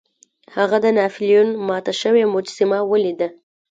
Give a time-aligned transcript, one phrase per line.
[0.55, 3.27] هغه د ناپلیون ماته شوې مجسمه ولیده.